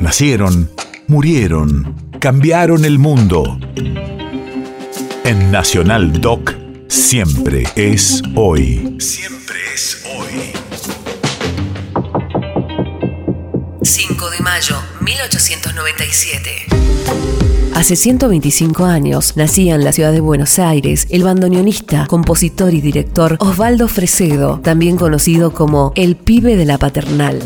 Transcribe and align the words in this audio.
Nacieron, 0.00 0.70
murieron, 1.08 1.94
cambiaron 2.20 2.86
el 2.86 2.98
mundo. 2.98 3.58
En 5.24 5.50
Nacional 5.50 6.22
Doc, 6.22 6.54
siempre 6.88 7.64
es 7.76 8.22
hoy. 8.34 8.96
Siempre 8.98 9.56
es 9.74 10.02
hoy. 10.16 10.52
5 13.82 14.30
de 14.30 14.40
mayo, 14.40 14.76
1897. 15.02 16.50
Hace 17.74 17.94
125 17.94 18.86
años 18.86 19.36
nacía 19.36 19.74
en 19.74 19.84
la 19.84 19.92
ciudad 19.92 20.12
de 20.12 20.20
Buenos 20.20 20.58
Aires 20.58 21.08
el 21.10 21.24
bandoneonista, 21.24 22.06
compositor 22.06 22.72
y 22.72 22.80
director 22.80 23.36
Osvaldo 23.38 23.86
Fresedo, 23.86 24.60
también 24.60 24.96
conocido 24.96 25.52
como 25.52 25.92
el 25.94 26.16
pibe 26.16 26.56
de 26.56 26.64
la 26.64 26.78
paternal. 26.78 27.42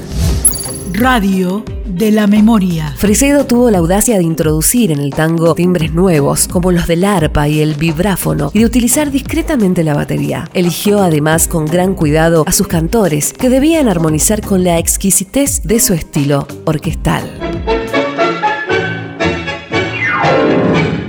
Radio 0.92 1.64
de 1.86 2.10
la 2.10 2.26
memoria. 2.26 2.94
Fresedo 2.96 3.46
tuvo 3.46 3.70
la 3.70 3.78
audacia 3.78 4.16
de 4.18 4.22
introducir 4.22 4.92
en 4.92 5.00
el 5.00 5.10
tango 5.14 5.54
timbres 5.54 5.92
nuevos, 5.92 6.46
como 6.46 6.72
los 6.72 6.86
del 6.86 7.04
arpa 7.04 7.48
y 7.48 7.60
el 7.60 7.74
vibráfono, 7.74 8.50
y 8.52 8.60
de 8.60 8.66
utilizar 8.66 9.10
discretamente 9.10 9.82
la 9.82 9.94
batería. 9.94 10.48
Eligió 10.52 11.02
además 11.02 11.48
con 11.48 11.64
gran 11.66 11.94
cuidado 11.94 12.44
a 12.46 12.52
sus 12.52 12.68
cantores, 12.68 13.32
que 13.32 13.48
debían 13.48 13.88
armonizar 13.88 14.42
con 14.42 14.62
la 14.62 14.78
exquisitez 14.78 15.62
de 15.62 15.80
su 15.80 15.94
estilo 15.94 16.46
orquestal. 16.64 17.30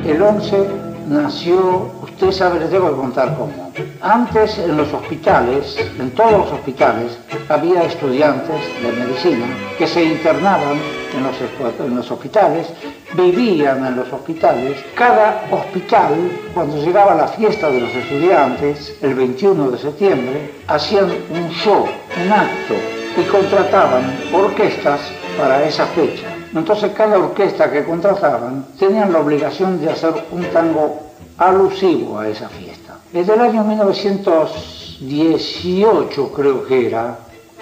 El 0.05 0.21
11 0.21 0.94
nació, 1.07 1.91
usted 2.01 2.31
sabe, 2.31 2.59
les 2.59 2.69
que 2.69 2.79
contar 2.79 3.35
cómo. 3.37 3.71
Antes 4.01 4.57
en 4.57 4.77
los 4.77 4.91
hospitales, 4.93 5.77
en 5.99 6.11
todos 6.11 6.31
los 6.31 6.51
hospitales, 6.51 7.17
había 7.49 7.83
estudiantes 7.83 8.61
de 8.81 8.91
medicina 8.91 9.45
que 9.77 9.87
se 9.87 10.03
internaban 10.03 10.77
en 11.15 11.23
los, 11.23 11.79
en 11.79 11.95
los 11.95 12.11
hospitales, 12.11 12.67
vivían 13.13 13.85
en 13.85 13.95
los 13.95 14.11
hospitales. 14.11 14.77
Cada 14.95 15.45
hospital, 15.51 16.13
cuando 16.53 16.77
llegaba 16.77 17.15
la 17.15 17.27
fiesta 17.27 17.69
de 17.69 17.81
los 17.81 17.93
estudiantes, 17.93 18.97
el 19.01 19.15
21 19.15 19.71
de 19.71 19.77
septiembre, 19.77 20.53
hacían 20.67 21.11
un 21.29 21.49
show, 21.49 21.85
un 22.23 22.31
acto, 22.31 22.75
y 23.17 23.23
contrataban 23.29 24.17
orquestas 24.33 24.99
para 25.37 25.63
esa 25.63 25.85
fecha. 25.87 26.34
Entonces 26.55 26.91
cada 26.95 27.19
orquesta 27.19 27.69
que 27.69 27.83
contrataban 27.83 28.65
tenían 28.79 29.11
la 29.11 29.19
obligación 29.19 29.81
de 29.81 29.91
hacer 29.91 30.13
un 30.31 30.45
tango 30.45 31.01
alusivo 31.37 32.19
a 32.19 32.29
esa 32.29 32.47
fiesta. 32.47 32.95
Desde 33.11 33.33
el 33.33 33.41
año 33.41 33.65
1918 33.65 36.31
creo 36.33 36.65
que 36.65 36.87
era, 36.87 37.19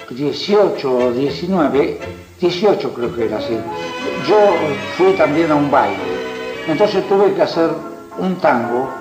18 0.09 0.95
o 0.95 1.11
19, 1.11 1.99
18 2.39 2.93
creo 2.93 3.15
que 3.15 3.25
era 3.25 3.39
así, 3.39 3.57
yo 4.27 4.37
fui 4.95 5.13
también 5.13 5.49
a 5.51 5.55
un 5.55 5.71
baile. 5.71 5.97
Entonces 6.67 7.09
tuve 7.09 7.33
que 7.33 7.41
hacer 7.41 7.71
un 8.19 8.35
tango 8.35 8.91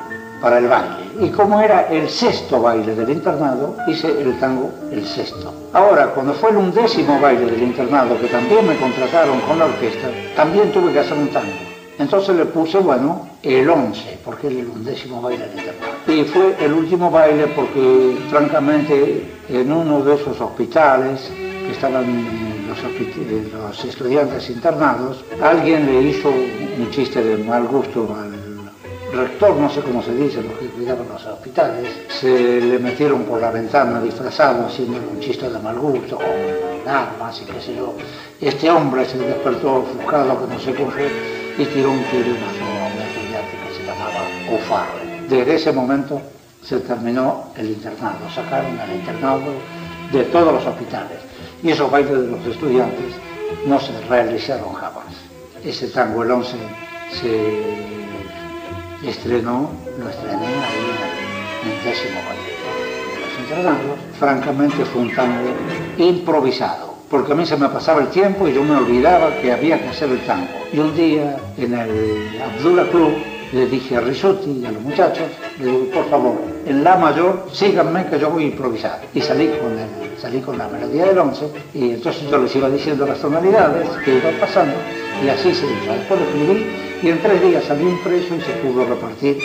para 0.42 0.58
el 0.58 0.66
baile. 0.66 0.96
Y 1.20 1.30
como 1.30 1.60
era 1.60 1.86
el 1.88 2.08
sexto 2.08 2.60
baile 2.60 2.94
del 2.94 3.08
internado, 3.08 3.76
hice 3.86 4.08
el 4.08 4.38
tango 4.40 4.70
el 4.90 5.06
sexto. 5.06 5.54
Ahora, 5.72 6.08
cuando 6.08 6.34
fue 6.34 6.50
el 6.50 6.56
undécimo 6.56 7.18
baile 7.20 7.46
del 7.46 7.62
internado, 7.62 8.20
que 8.20 8.26
también 8.26 8.66
me 8.66 8.76
contrataron 8.76 9.40
con 9.42 9.58
la 9.58 9.66
orquesta, 9.66 10.08
también 10.34 10.72
tuve 10.72 10.92
que 10.92 10.98
hacer 10.98 11.16
un 11.16 11.28
tango. 11.28 11.52
Entonces 11.98 12.34
le 12.34 12.46
puse, 12.46 12.78
bueno, 12.78 13.28
el 13.42 13.70
once, 13.70 14.18
porque 14.24 14.48
era 14.48 14.56
el 14.56 14.66
undécimo 14.66 15.22
baile 15.22 15.46
del 15.46 15.58
internado. 15.58 15.92
Y 16.08 16.24
fue 16.24 16.56
el 16.60 16.72
último 16.72 17.10
baile 17.10 17.46
porque, 17.48 18.18
francamente, 18.28 19.30
en 19.48 19.70
uno 19.72 20.02
de 20.02 20.16
esos 20.16 20.40
hospitales 20.40 21.30
que 21.36 21.70
estaban 21.70 22.04
los, 22.66 22.78
los 23.52 23.84
estudiantes 23.84 24.50
internados, 24.50 25.24
alguien 25.40 25.86
le 25.86 26.02
hizo 26.02 26.30
un 26.30 26.90
chiste 26.90 27.22
de 27.22 27.44
mal 27.44 27.68
gusto 27.68 28.08
al 28.18 28.31
rector, 29.12 29.56
no 29.56 29.68
sé 29.68 29.80
cómo 29.82 30.02
se 30.02 30.14
dice, 30.14 30.42
los 30.42 30.58
que 30.58 30.66
cuidaban 30.66 31.06
los 31.08 31.24
hospitales, 31.26 31.88
se 32.08 32.60
le 32.60 32.78
metieron 32.78 33.24
por 33.24 33.40
la 33.40 33.50
ventana 33.50 34.00
disfrazado, 34.00 34.66
haciendo 34.66 34.98
un 34.98 35.20
chiste 35.20 35.48
de 35.48 35.58
mal 35.58 35.78
gusto, 35.78 36.16
con 36.16 36.88
armas 36.88 37.40
y 37.42 37.44
qué 37.44 37.60
sé 37.60 37.76
yo. 37.76 37.94
Este 38.40 38.70
hombre 38.70 39.04
se 39.04 39.18
despertó 39.18 39.76
ofuscado, 39.76 40.40
que 40.40 40.54
no 40.54 40.60
sé 40.60 40.72
qué 40.72 40.84
fue, 40.86 41.10
y 41.58 41.64
tiró 41.66 41.90
un 41.90 42.02
tironazo 42.04 42.64
a 42.64 42.86
un 42.86 43.02
estudiante 43.02 43.56
que 43.66 43.74
se 43.76 43.86
llamaba 43.86 44.22
Ufar. 44.52 44.88
Desde 45.28 45.54
ese 45.54 45.72
momento 45.72 46.20
se 46.62 46.80
terminó 46.80 47.52
el 47.56 47.70
internado, 47.70 48.28
sacaron 48.34 48.78
al 48.78 48.92
internado 48.94 49.52
de 50.12 50.24
todos 50.24 50.52
los 50.52 50.66
hospitales. 50.66 51.18
Y 51.62 51.70
esos 51.70 51.90
bailes 51.90 52.12
de 52.12 52.26
los 52.26 52.46
estudiantes 52.46 53.14
no 53.66 53.78
se 53.78 53.92
realizaron 54.08 54.72
jamás. 54.72 55.14
Ese 55.64 55.88
tango, 55.88 56.22
el 56.22 56.30
11, 56.30 56.56
se 57.20 58.01
estrenó, 59.08 59.70
lo 59.98 60.08
estrené 60.08 60.46
ahí 60.46 60.90
en 61.64 61.70
el 61.70 61.84
décimo 61.84 62.20
de 62.20 63.20
los 63.20 63.40
internados. 63.40 63.98
Francamente 64.18 64.84
fue 64.84 65.02
un 65.02 65.14
tango 65.14 65.50
improvisado, 65.98 66.94
porque 67.10 67.32
a 67.32 67.34
mí 67.34 67.44
se 67.44 67.56
me 67.56 67.68
pasaba 67.68 68.02
el 68.02 68.08
tiempo 68.08 68.48
y 68.48 68.54
yo 68.54 68.62
me 68.62 68.76
olvidaba 68.76 69.34
que 69.36 69.52
había 69.52 69.80
que 69.80 69.88
hacer 69.88 70.10
el 70.10 70.20
tango. 70.20 70.48
Y 70.72 70.78
un 70.78 70.94
día 70.94 71.36
en 71.58 71.74
el 71.74 72.40
Abdullah 72.40 72.88
Club 72.90 73.12
le 73.52 73.66
dije 73.66 73.96
a 73.96 74.00
Risotti 74.00 74.50
y 74.62 74.64
a 74.64 74.72
los 74.72 74.82
muchachos, 74.82 75.26
le 75.58 75.66
digo, 75.66 75.84
por 75.92 76.08
favor, 76.08 76.34
en 76.64 76.82
la 76.82 76.96
mayor, 76.96 77.46
síganme 77.52 78.06
que 78.06 78.18
yo 78.18 78.30
voy 78.30 78.44
a 78.44 78.46
improvisar. 78.46 79.00
Y 79.14 79.20
salí 79.20 79.48
con, 79.60 79.78
el, 79.78 80.18
salí 80.18 80.40
con 80.40 80.56
la 80.56 80.68
melodía 80.68 81.06
del 81.06 81.18
once, 81.18 81.46
y 81.74 81.90
entonces 81.90 82.30
yo 82.30 82.38
les 82.38 82.56
iba 82.56 82.70
diciendo 82.70 83.06
las 83.06 83.18
tonalidades 83.18 83.88
que 84.04 84.16
iban 84.16 84.34
pasando, 84.40 84.74
y 85.22 85.28
así 85.28 85.54
se 85.54 85.66
hizo. 85.66 85.92
Después 85.92 86.20
lo 86.20 86.26
escribí, 86.26 86.91
y 87.02 87.08
en 87.08 87.20
tres 87.20 87.42
días 87.42 87.64
salió 87.64 87.88
impreso 87.88 88.36
y 88.36 88.40
se 88.40 88.52
pudo 88.52 88.84
repartir. 88.84 89.38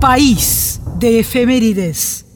País 0.00 0.80
de 0.98 1.20
efemérides. 1.20 2.29